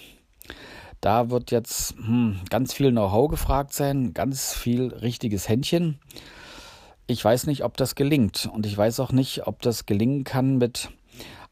Da 1.01 1.29
wird 1.29 1.51
jetzt 1.51 1.95
hm, 1.97 2.41
ganz 2.49 2.73
viel 2.73 2.91
Know-how 2.91 3.29
gefragt 3.29 3.73
sein, 3.73 4.13
ganz 4.13 4.53
viel 4.53 4.87
richtiges 4.87 5.47
Händchen. 5.47 5.99
Ich 7.07 7.23
weiß 7.23 7.47
nicht, 7.47 7.63
ob 7.63 7.77
das 7.77 7.95
gelingt. 7.95 8.49
Und 8.51 8.65
ich 8.65 8.77
weiß 8.77 8.99
auch 8.99 9.11
nicht, 9.11 9.47
ob 9.47 9.61
das 9.61 9.85
gelingen 9.85 10.23
kann 10.23 10.57
mit 10.57 10.89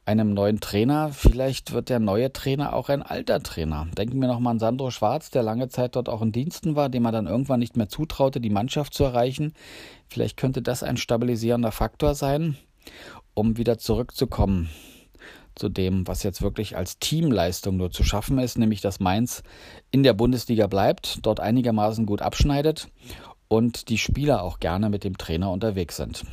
einem 0.06 0.34
neuen 0.34 0.60
Trainer. 0.60 1.12
Vielleicht 1.12 1.74
wird 1.74 1.90
der 1.90 2.00
neue 2.00 2.32
Trainer 2.32 2.74
auch 2.74 2.90
ein 2.90 3.04
alter 3.04 3.42
Trainer. 3.42 3.88
Denken 3.98 4.20
wir 4.20 4.28
nochmal 4.28 4.52
an 4.52 4.60
Sandro 4.60 4.92
Schwarz, 4.92 5.30
der 5.30 5.44
lange 5.44 5.70
Zeit 5.70 5.96
dort 5.96 6.10
auch 6.10 6.22
in 6.22 6.32
Diensten 6.32 6.76
war, 6.76 6.90
dem 6.90 7.06
er 7.06 7.12
dann 7.12 7.28
irgendwann 7.28 7.60
nicht 7.60 7.78
mehr 7.78 7.90
zutraute, 7.90 8.40
die 8.40 8.50
Mannschaft 8.50 8.94
zu 8.94 9.04
erreichen. 9.04 9.54
Vielleicht 10.08 10.38
könnte 10.38 10.62
das 10.62 10.84
ein 10.84 10.98
stabilisierender 10.98 11.72
Faktor 11.72 12.16
sein 12.16 12.58
um 13.34 13.58
wieder 13.58 13.78
zurückzukommen 13.78 14.70
zu 15.56 15.70
dem, 15.70 16.08
was 16.08 16.24
jetzt 16.24 16.42
wirklich 16.42 16.78
als 16.78 17.00
Teamleistung 17.00 17.78
nur 17.78 17.92
zu 17.92 18.04
schaffen 18.04 18.40
ist, 18.40 18.58
nämlich 18.58 18.82
dass 18.82 19.00
Mainz 19.00 19.44
in 19.92 20.04
der 20.04 20.14
Bundesliga 20.14 20.68
bleibt, 20.68 21.20
dort 21.26 21.40
einigermaßen 21.40 22.06
gut 22.06 22.22
abschneidet 22.22 22.90
und 23.48 23.90
die 23.90 23.98
Spieler 23.98 24.44
auch 24.44 24.60
gerne 24.60 24.90
mit 24.90 25.04
dem 25.04 25.18
Trainer 25.18 25.52
unterwegs 25.52 25.98
sind. 25.98 26.24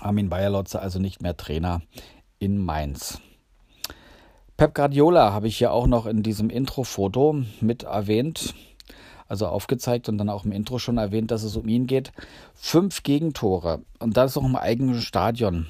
Armin 0.00 0.28
Bayerlotze 0.28 0.80
also 0.80 0.98
nicht 0.98 1.22
mehr 1.22 1.36
Trainer 1.36 1.80
in 2.38 2.58
Mainz. 2.58 3.20
Pep 4.56 4.74
Guardiola 4.74 5.32
habe 5.32 5.48
ich 5.48 5.58
hier 5.58 5.72
auch 5.72 5.86
noch 5.86 6.06
in 6.06 6.22
diesem 6.22 6.50
Intro-Foto 6.50 7.42
mit 7.60 7.82
erwähnt 7.84 8.54
also 9.28 9.46
aufgezeigt 9.46 10.08
und 10.08 10.18
dann 10.18 10.28
auch 10.28 10.44
im 10.44 10.52
Intro 10.52 10.78
schon 10.78 10.98
erwähnt, 10.98 11.30
dass 11.30 11.42
es 11.42 11.56
um 11.56 11.68
ihn 11.68 11.86
geht. 11.86 12.12
Fünf 12.54 13.02
Gegentore 13.02 13.82
und 13.98 14.16
das 14.16 14.36
auch 14.36 14.44
im 14.44 14.56
eigenen 14.56 15.00
Stadion. 15.00 15.66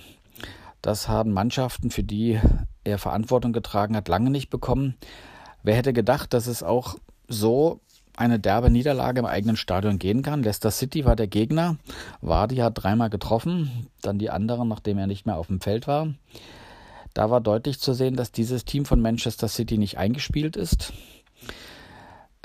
Das 0.83 1.09
haben 1.09 1.33
Mannschaften, 1.33 1.91
für 1.91 2.03
die 2.03 2.41
er 2.85 2.99
Verantwortung 2.99 3.53
getragen 3.53 3.97
hat, 3.97 4.09
lange 4.09 4.31
nicht 4.31 4.51
bekommen. 4.51 4.95
Wer 5.63 5.77
hätte 5.77 5.93
gedacht, 5.93 6.33
dass 6.33 6.47
es 6.47 6.63
auch 6.63 6.97
so 7.29 7.81
eine 8.17 8.39
derbe 8.39 8.71
Niederlage 8.71 9.21
im 9.21 9.27
eigenen 9.27 9.57
Stadion 9.57 9.99
gehen 9.99 10.23
kann. 10.23 10.43
Leicester 10.43 10.71
City 10.71 11.05
war 11.05 11.17
der 11.17 11.27
Gegner. 11.27 11.77
Vardy 12.21 12.57
hat 12.57 12.83
dreimal 12.83 13.11
getroffen, 13.11 13.89
dann 14.01 14.19
die 14.19 14.31
anderen, 14.31 14.69
nachdem 14.69 14.99
er 14.99 15.07
nicht 15.07 15.27
mehr 15.27 15.37
auf 15.37 15.49
dem 15.49 15.61
Feld 15.61 15.87
war. 15.87 16.15
Da 17.15 17.31
war 17.31 17.41
deutlich 17.41 17.81
zu 17.81 17.93
sehen, 17.95 18.17
dass 18.17 18.33
dieses 18.33 18.65
Team 18.65 18.85
von 18.85 19.01
Manchester 19.01 19.49
City 19.49 19.79
nicht 19.79 19.99
eingespielt 19.99 20.57
ist. 20.57 20.93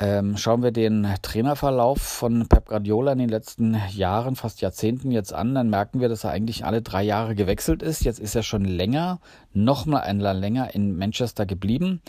Ähm, 0.01 0.35
schauen 0.35 0.63
wir 0.63 0.71
den 0.71 1.07
Trainerverlauf 1.21 2.01
von 2.01 2.47
Pep 2.47 2.69
Guardiola 2.69 3.11
in 3.11 3.19
den 3.19 3.29
letzten 3.29 3.79
Jahren, 3.91 4.35
fast 4.35 4.59
Jahrzehnten 4.59 5.11
jetzt 5.11 5.31
an, 5.31 5.53
dann 5.53 5.69
merken 5.69 6.01
wir, 6.01 6.09
dass 6.09 6.23
er 6.23 6.31
eigentlich 6.31 6.65
alle 6.65 6.81
drei 6.81 7.03
Jahre 7.03 7.35
gewechselt 7.35 7.83
ist. 7.83 8.03
Jetzt 8.03 8.19
ist 8.19 8.33
er 8.33 8.41
schon 8.41 8.65
länger, 8.65 9.19
nochmal 9.53 10.01
ein 10.01 10.19
Jahr 10.19 10.33
länger 10.33 10.73
in 10.73 10.97
Manchester 10.97 11.45
geblieben. 11.45 12.01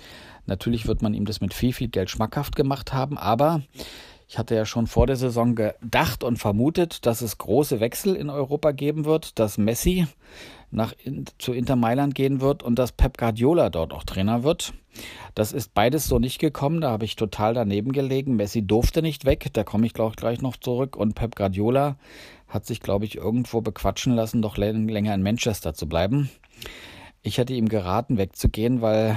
Natürlich 0.46 0.86
wird 0.86 1.02
man 1.02 1.12
ihm 1.12 1.26
das 1.26 1.42
mit 1.42 1.52
viel, 1.52 1.74
viel 1.74 1.88
Geld 1.88 2.08
schmackhaft 2.08 2.56
gemacht 2.56 2.94
haben, 2.94 3.18
aber 3.18 3.60
ich 4.32 4.38
hatte 4.38 4.54
ja 4.54 4.64
schon 4.64 4.86
vor 4.86 5.06
der 5.06 5.16
Saison 5.16 5.54
gedacht 5.54 6.24
und 6.24 6.38
vermutet, 6.38 7.04
dass 7.04 7.20
es 7.20 7.36
große 7.36 7.80
Wechsel 7.80 8.16
in 8.16 8.30
Europa 8.30 8.70
geben 8.72 9.04
wird, 9.04 9.38
dass 9.38 9.58
Messi 9.58 10.06
nach 10.70 10.94
zu 11.36 11.52
Inter 11.52 11.76
Mailand 11.76 12.14
gehen 12.14 12.40
wird 12.40 12.62
und 12.62 12.78
dass 12.78 12.92
Pep 12.92 13.18
Guardiola 13.18 13.68
dort 13.68 13.92
auch 13.92 14.04
Trainer 14.04 14.42
wird. 14.42 14.72
Das 15.34 15.52
ist 15.52 15.74
beides 15.74 16.06
so 16.06 16.18
nicht 16.18 16.38
gekommen. 16.38 16.80
Da 16.80 16.90
habe 16.92 17.04
ich 17.04 17.14
total 17.14 17.52
daneben 17.52 17.92
gelegen. 17.92 18.36
Messi 18.36 18.66
durfte 18.66 19.02
nicht 19.02 19.26
weg. 19.26 19.50
Da 19.52 19.64
komme 19.64 19.84
ich 19.84 19.92
glaube 19.92 20.16
gleich 20.16 20.40
noch 20.40 20.56
zurück. 20.56 20.96
Und 20.96 21.14
Pep 21.14 21.36
Guardiola 21.36 21.98
hat 22.48 22.64
sich, 22.64 22.80
glaube 22.80 23.04
ich, 23.04 23.16
irgendwo 23.16 23.60
bequatschen 23.60 24.14
lassen, 24.14 24.40
doch 24.40 24.56
länger 24.56 25.14
in 25.14 25.22
Manchester 25.22 25.74
zu 25.74 25.86
bleiben. 25.86 26.30
Ich 27.20 27.36
hätte 27.36 27.52
ihm 27.52 27.68
geraten, 27.68 28.16
wegzugehen, 28.16 28.80
weil 28.80 29.14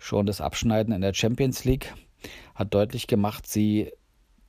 schon 0.00 0.26
das 0.26 0.40
Abschneiden 0.40 0.92
in 0.92 1.00
der 1.00 1.14
Champions 1.14 1.64
League 1.64 1.94
hat 2.56 2.74
deutlich 2.74 3.06
gemacht, 3.06 3.46
sie 3.46 3.92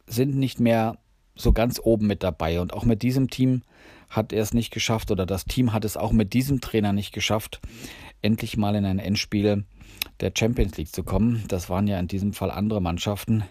sind 0.08 0.36
nicht 0.36 0.60
mehr 0.60 0.98
so 1.36 1.54
ganz 1.54 1.80
oben 1.84 2.08
mit 2.08 2.24
dabei. 2.24 2.60
Und 2.62 2.74
auch 2.74 2.86
mit 2.86 3.04
diesem 3.04 3.30
Team 3.30 3.62
hat 4.10 4.34
er 4.34 4.42
es 4.42 4.54
nicht 4.54 4.72
geschafft 4.72 5.12
oder 5.12 5.26
das 5.26 5.46
Team 5.46 5.74
hat 5.74 5.86
es 5.86 5.98
auch 5.98 6.12
mit 6.12 6.34
diesem 6.34 6.62
Trainer 6.62 6.94
nicht 6.94 7.14
geschafft, 7.14 7.60
endlich 8.22 8.58
mal 8.58 8.76
in 8.76 8.86
ein 8.86 9.00
Endspiel 9.00 9.66
der 10.20 10.32
Champions 10.36 10.78
League 10.78 10.94
zu 10.94 11.04
kommen. 11.04 11.44
Das 11.48 11.70
waren 11.70 11.88
ja 11.88 12.00
in 12.00 12.08
diesem 12.08 12.34
Fall 12.34 12.52
andere 12.52 12.82
Mannschaften. 12.82 13.44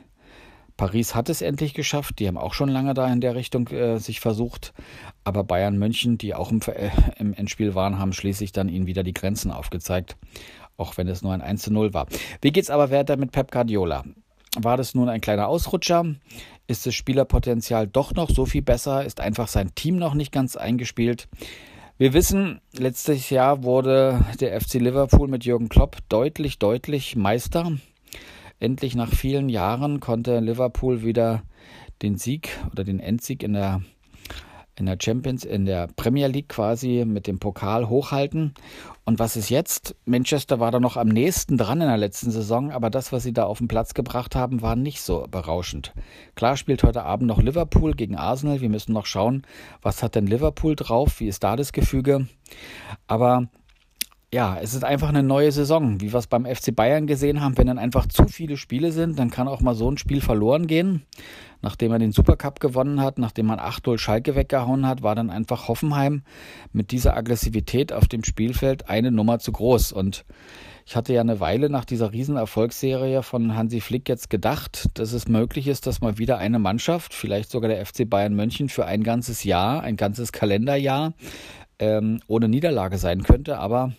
Paris 0.76 1.14
hat 1.14 1.30
es 1.30 1.40
endlich 1.40 1.72
geschafft. 1.72 2.18
Die 2.18 2.28
haben 2.28 2.36
auch 2.36 2.52
schon 2.52 2.68
lange 2.68 2.92
da 2.92 3.10
in 3.10 3.20
der 3.20 3.34
Richtung 3.34 3.68
äh, 3.68 3.98
sich 3.98 4.20
versucht. 4.20 4.74
Aber 5.24 5.42
Bayern 5.42 5.78
München, 5.78 6.18
die 6.18 6.34
auch 6.34 6.50
im, 6.50 6.60
äh, 6.66 6.90
im, 7.18 7.32
Endspiel 7.32 7.74
waren, 7.74 7.98
haben 7.98 8.12
schließlich 8.12 8.52
dann 8.52 8.68
ihnen 8.68 8.86
wieder 8.86 9.02
die 9.02 9.14
Grenzen 9.14 9.50
aufgezeigt. 9.50 10.16
Auch 10.76 10.98
wenn 10.98 11.08
es 11.08 11.22
nur 11.22 11.32
ein 11.32 11.40
1 11.40 11.62
zu 11.62 11.72
0 11.72 11.94
war. 11.94 12.06
Wie 12.42 12.52
geht's 12.52 12.68
aber 12.68 12.90
weiter 12.90 13.16
mit 13.16 13.32
Pep 13.32 13.50
Guardiola? 13.50 14.04
War 14.58 14.78
das 14.78 14.94
nun 14.94 15.10
ein 15.10 15.20
kleiner 15.20 15.48
Ausrutscher? 15.48 16.04
Ist 16.66 16.86
das 16.86 16.94
Spielerpotenzial 16.94 17.86
doch 17.86 18.14
noch 18.14 18.30
so 18.30 18.46
viel 18.46 18.62
besser? 18.62 19.04
Ist 19.04 19.20
einfach 19.20 19.48
sein 19.48 19.74
Team 19.74 19.96
noch 19.96 20.14
nicht 20.14 20.32
ganz 20.32 20.56
eingespielt? 20.56 21.28
Wir 21.98 22.14
wissen, 22.14 22.60
letztes 22.72 23.28
Jahr 23.28 23.62
wurde 23.62 24.24
der 24.40 24.58
FC 24.58 24.74
Liverpool 24.74 25.28
mit 25.28 25.44
Jürgen 25.44 25.68
Klopp 25.68 25.98
deutlich, 26.08 26.58
deutlich 26.58 27.16
Meister. 27.16 27.72
Endlich 28.58 28.94
nach 28.94 29.12
vielen 29.12 29.50
Jahren 29.50 30.00
konnte 30.00 30.40
Liverpool 30.40 31.02
wieder 31.02 31.42
den 32.00 32.16
Sieg 32.16 32.48
oder 32.72 32.84
den 32.84 32.98
Endsieg 32.98 33.42
in 33.42 33.52
der 33.52 33.82
in 34.78 34.86
der 34.86 34.98
Champions, 35.00 35.44
in 35.44 35.64
der 35.64 35.88
Premier 35.96 36.28
League 36.28 36.48
quasi 36.48 37.04
mit 37.06 37.26
dem 37.26 37.38
Pokal 37.38 37.88
hochhalten. 37.88 38.54
Und 39.04 39.18
was 39.18 39.36
ist 39.36 39.50
jetzt? 39.50 39.94
Manchester 40.04 40.60
war 40.60 40.70
da 40.70 40.80
noch 40.80 40.96
am 40.96 41.08
nächsten 41.08 41.56
dran 41.56 41.80
in 41.80 41.86
der 41.88 41.96
letzten 41.96 42.30
Saison, 42.30 42.70
aber 42.70 42.90
das, 42.90 43.12
was 43.12 43.22
sie 43.22 43.32
da 43.32 43.44
auf 43.44 43.58
den 43.58 43.68
Platz 43.68 43.94
gebracht 43.94 44.34
haben, 44.34 44.62
war 44.62 44.76
nicht 44.76 45.00
so 45.00 45.26
berauschend. 45.30 45.94
Klar 46.34 46.56
spielt 46.56 46.82
heute 46.82 47.04
Abend 47.04 47.28
noch 47.28 47.40
Liverpool 47.40 47.92
gegen 47.92 48.16
Arsenal. 48.16 48.60
Wir 48.60 48.68
müssen 48.68 48.92
noch 48.92 49.06
schauen, 49.06 49.42
was 49.80 50.02
hat 50.02 50.14
denn 50.14 50.26
Liverpool 50.26 50.76
drauf? 50.76 51.20
Wie 51.20 51.28
ist 51.28 51.44
da 51.44 51.56
das 51.56 51.72
Gefüge? 51.72 52.26
Aber 53.06 53.48
ja, 54.34 54.58
es 54.60 54.74
ist 54.74 54.84
einfach 54.84 55.08
eine 55.08 55.22
neue 55.22 55.52
Saison. 55.52 56.00
Wie 56.00 56.12
wir 56.12 56.18
es 56.18 56.26
beim 56.26 56.46
FC 56.46 56.74
Bayern 56.74 57.06
gesehen 57.06 57.40
haben, 57.40 57.56
wenn 57.56 57.68
dann 57.68 57.78
einfach 57.78 58.06
zu 58.06 58.26
viele 58.26 58.56
Spiele 58.56 58.90
sind, 58.90 59.18
dann 59.18 59.30
kann 59.30 59.46
auch 59.46 59.60
mal 59.60 59.74
so 59.74 59.90
ein 59.90 59.98
Spiel 59.98 60.20
verloren 60.20 60.66
gehen. 60.66 61.02
Nachdem 61.62 61.92
er 61.92 61.98
den 61.98 62.12
Supercup 62.12 62.60
gewonnen 62.60 63.00
hat, 63.00 63.18
nachdem 63.18 63.46
man 63.46 63.60
8-0 63.60 63.98
Schalke 63.98 64.34
weggehauen 64.34 64.86
hat, 64.86 65.02
war 65.02 65.14
dann 65.14 65.30
einfach 65.30 65.68
Hoffenheim 65.68 66.22
mit 66.72 66.90
dieser 66.90 67.16
Aggressivität 67.16 67.92
auf 67.92 68.08
dem 68.08 68.24
Spielfeld 68.24 68.88
eine 68.88 69.10
Nummer 69.10 69.38
zu 69.38 69.52
groß. 69.52 69.92
Und 69.92 70.24
ich 70.84 70.96
hatte 70.96 71.12
ja 71.12 71.20
eine 71.20 71.40
Weile 71.40 71.70
nach 71.70 71.84
dieser 71.84 72.12
Riesenerfolgsserie 72.12 73.22
von 73.22 73.56
Hansi 73.56 73.80
Flick 73.80 74.08
jetzt 74.08 74.28
gedacht, 74.28 74.86
dass 74.94 75.12
es 75.12 75.28
möglich 75.28 75.66
ist, 75.66 75.86
dass 75.86 76.00
mal 76.00 76.18
wieder 76.18 76.38
eine 76.38 76.58
Mannschaft, 76.58 77.14
vielleicht 77.14 77.50
sogar 77.50 77.70
der 77.70 77.84
FC 77.86 78.08
Bayern 78.08 78.34
München, 78.34 78.68
für 78.68 78.86
ein 78.86 79.02
ganzes 79.02 79.44
Jahr, 79.44 79.82
ein 79.82 79.96
ganzes 79.96 80.32
Kalenderjahr 80.32 81.14
ähm, 81.78 82.20
ohne 82.26 82.48
Niederlage 82.48 82.98
sein 82.98 83.22
könnte, 83.22 83.58
aber 83.58 83.92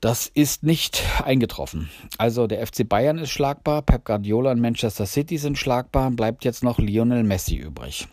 das 0.00 0.26
ist 0.26 0.62
nicht 0.62 1.02
eingetroffen. 1.24 1.90
Also 2.18 2.46
der 2.46 2.64
FC 2.66 2.88
Bayern 2.88 3.18
ist 3.18 3.30
schlagbar, 3.30 3.82
Pep 3.82 4.04
Guardiola 4.04 4.52
und 4.52 4.60
Manchester 4.60 5.06
City 5.06 5.38
sind 5.38 5.58
schlagbar, 5.58 6.10
bleibt 6.10 6.44
jetzt 6.44 6.62
noch 6.62 6.78
Lionel 6.78 7.24
Messi 7.24 7.56
übrig. 7.56 8.06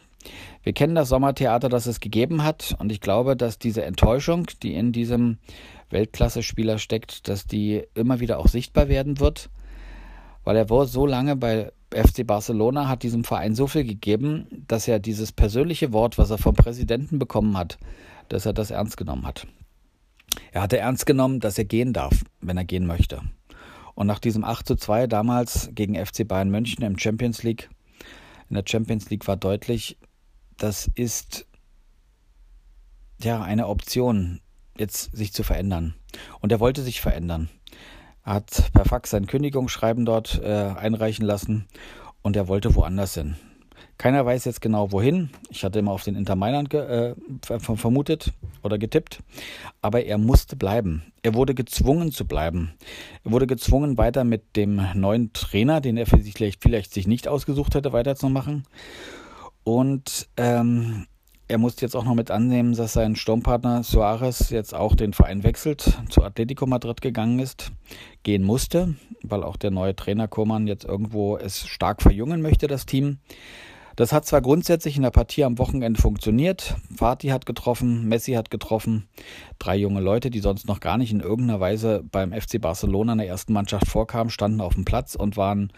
Wir 0.63 0.73
kennen 0.73 0.95
das 0.95 1.09
Sommertheater, 1.09 1.67
das 1.67 1.85
es 1.85 1.99
gegeben 1.99 2.43
hat 2.43 2.75
und 2.79 2.91
ich 2.91 3.01
glaube, 3.01 3.35
dass 3.35 3.59
diese 3.59 3.83
Enttäuschung, 3.83 4.47
die 4.63 4.73
in 4.73 4.93
diesem 4.93 5.37
Weltklasse-Spieler 5.89 6.79
steckt, 6.79 7.27
dass 7.27 7.45
die 7.45 7.83
immer 7.93 8.21
wieder 8.21 8.39
auch 8.39 8.47
sichtbar 8.47 8.87
werden 8.87 9.19
wird, 9.19 9.49
weil 10.45 10.55
er 10.55 10.67
so 10.85 11.05
lange 11.05 11.35
bei 11.35 11.71
FC 11.93 12.25
Barcelona 12.25 12.87
hat 12.87 13.03
diesem 13.03 13.23
Verein 13.23 13.55
so 13.55 13.67
viel 13.67 13.83
gegeben, 13.83 14.47
dass 14.67 14.87
er 14.87 14.99
dieses 14.99 15.31
persönliche 15.31 15.93
Wort, 15.93 16.17
was 16.17 16.29
er 16.29 16.37
vom 16.37 16.55
Präsidenten 16.55 17.19
bekommen 17.19 17.57
hat, 17.57 17.77
dass 18.29 18.45
er 18.45 18.53
das 18.53 18.71
ernst 18.71 18.97
genommen 18.97 19.25
hat. 19.25 19.47
Er 20.51 20.61
hatte 20.61 20.77
ernst 20.77 21.05
genommen, 21.05 21.39
dass 21.39 21.57
er 21.57 21.65
gehen 21.65 21.93
darf, 21.93 22.23
wenn 22.41 22.57
er 22.57 22.65
gehen 22.65 22.85
möchte. 22.85 23.21
Und 23.95 24.07
nach 24.07 24.19
diesem 24.19 24.43
8 24.43 24.67
zu 24.67 24.75
2 24.75 25.07
damals 25.07 25.69
gegen 25.73 25.95
FC 25.95 26.27
Bayern 26.27 26.49
München 26.49 26.83
im 26.83 26.97
Champions 26.97 27.43
League, 27.43 27.69
in 28.49 28.55
der 28.55 28.63
Champions 28.67 29.09
League 29.09 29.27
war 29.27 29.37
deutlich, 29.37 29.97
das 30.57 30.89
ist 30.95 31.45
ja 33.21 33.41
eine 33.41 33.67
Option, 33.67 34.41
jetzt 34.77 35.15
sich 35.15 35.33
zu 35.33 35.43
verändern. 35.43 35.93
Und 36.39 36.51
er 36.51 36.59
wollte 36.59 36.81
sich 36.81 37.01
verändern 37.01 37.49
hat 38.23 38.71
per 38.73 38.85
Fax 38.85 39.11
sein 39.11 39.27
Kündigungsschreiben 39.27 40.05
dort 40.05 40.41
äh, 40.41 40.47
einreichen 40.47 41.25
lassen 41.25 41.65
und 42.21 42.35
er 42.35 42.47
wollte 42.47 42.75
woanders 42.75 43.13
hin. 43.15 43.35
Keiner 43.97 44.25
weiß 44.25 44.45
jetzt 44.45 44.61
genau 44.61 44.91
wohin. 44.91 45.29
Ich 45.49 45.63
hatte 45.63 45.79
immer 45.79 45.91
auf 45.91 46.03
den 46.03 46.15
Inter 46.15 46.35
Mailand 46.35 46.73
äh, 46.73 47.15
vermutet 47.41 48.33
oder 48.63 48.77
getippt, 48.77 49.19
aber 49.81 50.03
er 50.03 50.17
musste 50.17 50.55
bleiben. 50.55 51.03
Er 51.21 51.35
wurde 51.35 51.53
gezwungen 51.53 52.11
zu 52.11 52.25
bleiben. 52.25 52.73
Er 53.23 53.31
wurde 53.31 53.47
gezwungen, 53.47 53.97
weiter 53.97 54.23
mit 54.23 54.55
dem 54.55 54.81
neuen 54.95 55.31
Trainer, 55.33 55.79
den 55.79 55.97
er 55.97 56.05
sich 56.05 56.33
vielleicht, 56.33 56.63
vielleicht 56.63 56.93
sich 56.93 57.07
nicht 57.07 57.27
ausgesucht 57.27 57.75
hätte, 57.75 57.93
weiterzumachen. 57.93 58.63
Und 59.63 60.27
ähm, 60.37 61.05
er 61.47 61.57
musste 61.57 61.85
jetzt 61.85 61.95
auch 61.95 62.05
noch 62.05 62.15
mit 62.15 62.31
annehmen, 62.31 62.75
dass 62.75 62.93
sein 62.93 63.15
Sturmpartner 63.15 63.83
Suarez 63.83 64.49
jetzt 64.49 64.73
auch 64.73 64.95
den 64.95 65.13
Verein 65.13 65.43
wechselt, 65.43 65.99
zu 66.09 66.23
Atletico 66.23 66.65
Madrid 66.65 67.01
gegangen 67.01 67.39
ist, 67.39 67.71
gehen 68.23 68.43
musste, 68.43 68.95
weil 69.21 69.43
auch 69.43 69.57
der 69.57 69.71
neue 69.71 69.95
Trainer 69.95 70.27
Koman 70.27 70.67
jetzt 70.67 70.85
irgendwo 70.85 71.37
es 71.37 71.67
stark 71.67 72.01
verjüngen 72.01 72.41
möchte, 72.41 72.67
das 72.67 72.85
Team. 72.85 73.19
Das 73.95 74.11
hat 74.11 74.25
zwar 74.25 74.41
grundsätzlich 74.41 74.95
in 74.95 75.03
der 75.03 75.11
Partie 75.11 75.43
am 75.43 75.59
Wochenende 75.59 76.01
funktioniert. 76.01 76.75
Fatih 76.95 77.31
hat 77.31 77.45
getroffen, 77.45 78.07
Messi 78.07 78.33
hat 78.33 78.49
getroffen. 78.49 79.07
Drei 79.59 79.75
junge 79.75 80.01
Leute, 80.01 80.31
die 80.31 80.39
sonst 80.39 80.67
noch 80.67 80.79
gar 80.79 80.97
nicht 80.97 81.11
in 81.11 81.19
irgendeiner 81.19 81.59
Weise 81.59 82.03
beim 82.11 82.31
FC 82.31 82.59
Barcelona 82.59 83.11
in 83.11 83.19
der 83.19 83.27
ersten 83.27 83.53
Mannschaft 83.53 83.87
vorkamen, 83.87 84.31
standen 84.31 84.61
auf 84.61 84.73
dem 84.73 84.85
Platz 84.85 85.13
und 85.13 85.37
waren, 85.37 85.71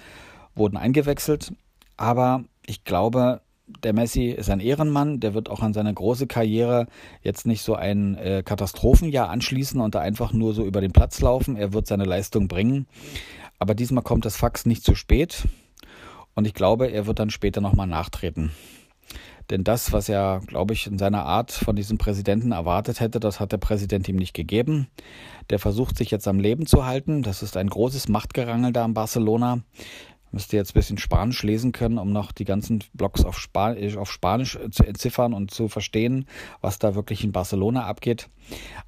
wurden 0.55 0.77
eingewechselt. 0.77 1.51
Aber 1.97 2.45
ich 2.65 2.85
glaube, 2.85 3.41
der 3.67 3.93
Messi 3.93 4.29
ist 4.29 4.49
ein 4.49 4.59
Ehrenmann, 4.59 5.19
der 5.19 5.33
wird 5.33 5.49
auch 5.49 5.61
an 5.61 5.73
seine 5.73 5.93
große 5.93 6.27
Karriere 6.27 6.87
jetzt 7.21 7.47
nicht 7.47 7.63
so 7.63 7.75
ein 7.75 8.15
äh, 8.15 8.43
Katastrophenjahr 8.43 9.29
anschließen 9.29 9.81
und 9.81 9.95
da 9.95 9.99
einfach 9.99 10.33
nur 10.33 10.53
so 10.53 10.65
über 10.65 10.81
den 10.81 10.91
Platz 10.91 11.19
laufen. 11.21 11.55
Er 11.55 11.73
wird 11.73 11.87
seine 11.87 12.05
Leistung 12.05 12.47
bringen. 12.47 12.87
Aber 13.57 13.73
diesmal 13.73 14.03
kommt 14.03 14.25
das 14.25 14.37
Fax 14.37 14.65
nicht 14.65 14.83
zu 14.83 14.95
spät 14.95 15.47
und 16.35 16.45
ich 16.45 16.53
glaube, 16.53 16.87
er 16.87 17.07
wird 17.07 17.19
dann 17.19 17.29
später 17.29 17.61
nochmal 17.61 17.87
nachtreten. 17.87 18.51
Denn 19.49 19.63
das, 19.63 19.93
was 19.93 20.09
er, 20.09 20.41
glaube 20.47 20.73
ich, 20.73 20.87
in 20.87 20.97
seiner 20.97 21.23
Art 21.23 21.51
von 21.51 21.75
diesem 21.75 21.97
Präsidenten 21.99 22.51
erwartet 22.51 22.99
hätte, 22.99 23.19
das 23.19 23.39
hat 23.39 23.51
der 23.51 23.57
Präsident 23.57 24.09
ihm 24.09 24.15
nicht 24.15 24.33
gegeben. 24.33 24.87
Der 25.51 25.59
versucht 25.59 25.97
sich 25.97 26.09
jetzt 26.09 26.27
am 26.27 26.39
Leben 26.39 26.65
zu 26.65 26.85
halten. 26.85 27.21
Das 27.21 27.43
ist 27.43 27.55
ein 27.55 27.69
großes 27.69 28.09
Machtgerangel 28.09 28.73
da 28.73 28.83
in 28.85 28.95
Barcelona. 28.95 29.59
Müsste 30.35 30.57
jetzt 30.57 30.71
ein 30.71 30.73
bisschen 30.73 30.97
Spanisch 30.97 31.43
lesen 31.43 31.71
können, 31.71 31.97
um 31.97 32.11
noch 32.11 32.33
die 32.33 32.43
ganzen 32.43 32.83
Blogs 32.93 33.23
auf, 33.23 33.39
Spanisch, 33.39 33.95
auf 33.95 34.11
Spanisch 34.11 34.59
zu 34.69 34.83
entziffern 34.83 35.33
und 35.33 35.49
zu 35.49 35.69
verstehen, 35.69 36.25
was 36.59 36.77
da 36.77 36.93
wirklich 36.93 37.23
in 37.23 37.31
Barcelona 37.31 37.85
abgeht. 37.85 38.27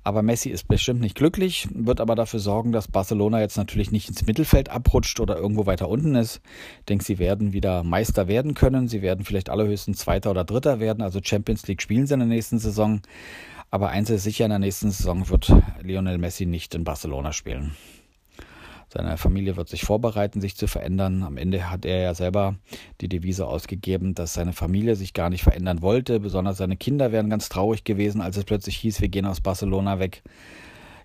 Aber 0.03 0.23
Messi 0.23 0.49
ist 0.49 0.67
bestimmt 0.67 0.99
nicht 0.99 1.15
glücklich, 1.15 1.69
wird 1.73 2.01
aber 2.01 2.15
dafür 2.15 2.41
sorgen, 2.41 2.73
dass 2.73 2.89
Barcelona 2.89 3.39
jetzt 3.39 3.55
natürlich 3.55 3.93
nicht 3.93 4.09
ins 4.09 4.25
Mittelfeld 4.25 4.67
abrutscht 4.67 5.21
oder 5.21 5.37
irgendwo 5.37 5.65
weiter 5.65 5.87
unten 5.87 6.15
ist. 6.15 6.41
Ich 6.79 6.85
denke, 6.87 7.05
sie 7.05 7.17
werden 7.17 7.53
wieder 7.53 7.81
Meister 7.81 8.27
werden 8.27 8.53
können. 8.53 8.89
Sie 8.89 9.01
werden 9.01 9.23
vielleicht 9.23 9.49
allerhöchstens 9.49 9.99
Zweiter 9.99 10.31
oder 10.31 10.43
Dritter 10.43 10.81
werden. 10.81 11.01
Also 11.01 11.21
Champions 11.23 11.65
League 11.65 11.81
spielen 11.81 12.07
sie 12.07 12.15
in 12.15 12.19
der 12.19 12.27
nächsten 12.27 12.59
Saison. 12.59 12.99
Aber 13.71 13.87
eins 13.87 14.09
ist 14.09 14.23
sicher, 14.23 14.43
in 14.43 14.49
der 14.49 14.59
nächsten 14.59 14.91
Saison 14.91 15.29
wird 15.29 15.49
Lionel 15.81 16.17
Messi 16.17 16.45
nicht 16.45 16.75
in 16.75 16.83
Barcelona 16.83 17.31
spielen. 17.31 17.71
Seine 18.89 19.17
Familie 19.17 19.57
wird 19.57 19.67
sich 19.67 19.83
vorbereiten, 19.83 20.39
sich 20.39 20.55
zu 20.55 20.67
verändern. 20.67 21.23
Am 21.23 21.37
Ende 21.37 21.69
hat 21.69 21.85
er 21.85 21.99
ja 21.99 22.13
selber 22.13 22.55
die 23.01 23.09
Devise 23.09 23.45
ausgegeben, 23.45 24.15
dass 24.15 24.33
seine 24.33 24.53
Familie 24.53 24.95
sich 24.95 25.13
gar 25.13 25.29
nicht 25.29 25.43
verändern 25.43 25.81
wollte. 25.81 26.21
Besonders 26.21 26.57
seine 26.57 26.77
Kinder 26.77 27.11
wären 27.11 27.29
ganz 27.29 27.49
traurig 27.49 27.83
gewesen, 27.83 28.21
als 28.21 28.37
es 28.37 28.45
plötzlich 28.45 28.77
hieß, 28.77 29.01
wir 29.01 29.09
gehen 29.09 29.25
aus 29.25 29.41
Barcelona 29.41 29.99
weg. 29.99 30.23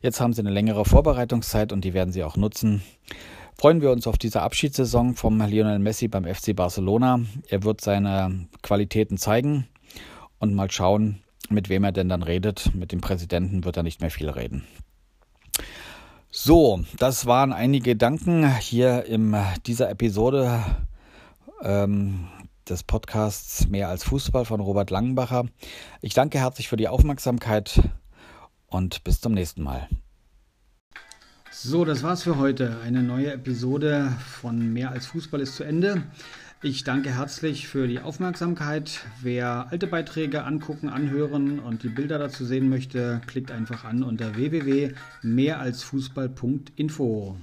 Jetzt 0.01 0.21
haben 0.21 0.33
sie 0.33 0.43
eine 0.43 0.51
längere 0.51 0.85
Vorbereitungszeit 0.85 1.73
und 1.73 1.85
die 1.85 1.95
werden 1.95 2.13
sie 2.13 2.23
auch 2.23 2.37
nutzen. 2.37 2.83
Freuen 3.57 3.81
wir 3.81 3.91
uns 3.91 4.07
auf 4.07 4.19
diese 4.19 4.43
Abschiedssaison 4.43 5.15
vom 5.15 5.41
Lionel 5.41 5.79
Messi 5.79 6.09
beim 6.09 6.25
FC 6.25 6.55
Barcelona. 6.55 7.21
Er 7.49 7.63
wird 7.65 7.81
seine 7.81 8.47
Qualitäten 8.63 9.19
zeigen 9.19 9.67
und 10.39 10.55
mal 10.55 10.71
schauen, 10.71 11.23
mit 11.51 11.69
wem 11.69 11.85
er 11.85 11.93
denn 11.93 12.09
dann 12.09 12.23
redet. 12.23 12.73
Mit 12.75 12.93
dem 12.93 13.01
Präsidenten 13.01 13.65
wird 13.65 13.77
er 13.77 13.83
nicht 13.83 14.01
mehr 14.01 14.11
viel 14.11 14.29
reden. 14.31 14.65
So, 16.35 16.83
das 16.97 17.27
waren 17.27 17.53
einige 17.53 17.91
Gedanken 17.91 18.57
hier 18.57 19.05
in 19.05 19.37
dieser 19.67 19.91
Episode 19.91 20.65
ähm, 21.61 22.27
des 22.67 22.85
Podcasts 22.85 23.69
Mehr 23.69 23.91
als 23.91 24.05
Fußball 24.05 24.47
von 24.47 24.61
Robert 24.61 24.89
Langenbacher. 24.89 25.45
Ich 26.01 26.15
danke 26.15 26.39
herzlich 26.39 26.71
für 26.71 26.79
die 26.79 26.89
Aufmerksamkeit 26.89 27.83
und 28.67 29.05
bis 29.05 29.21
zum 29.21 29.35
nächsten 29.35 29.63
Mal. 29.63 29.87
So, 31.51 31.85
das 31.85 32.03
war's 32.03 32.23
für 32.23 32.39
heute. 32.39 32.79
Eine 32.83 33.03
neue 33.03 33.31
Episode 33.31 34.17
von 34.41 34.73
Mehr 34.73 34.91
als 34.91 35.05
Fußball 35.05 35.43
ist 35.43 35.57
zu 35.57 35.65
Ende. 35.65 36.03
Ich 36.65 36.85
danke 36.85 37.17
herzlich 37.17 37.67
für 37.67 37.89
die 37.89 37.99
Aufmerksamkeit. 37.99 39.01
Wer 39.21 39.67
alte 39.73 39.89
Beiträge 39.89 40.45
angucken, 40.45 40.89
anhören 40.89 41.59
und 41.59 41.83
die 41.83 41.89
Bilder 41.89 42.21
dazu 42.21 42.45
sehen 42.45 42.69
möchte, 42.69 43.21
klickt 43.27 43.51
einfach 43.51 43.83
an 43.83 44.05
unter 44.05 44.37
www.mehralsfußball.info. 44.37 47.37